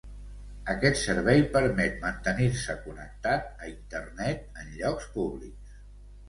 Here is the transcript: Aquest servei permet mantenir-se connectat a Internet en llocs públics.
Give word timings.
Aquest 0.71 0.97
servei 1.01 1.43
permet 1.57 1.99
mantenir-se 2.05 2.77
connectat 2.87 3.61
a 3.67 3.71
Internet 3.75 4.59
en 4.63 4.73
llocs 4.81 5.07
públics. 5.21 5.79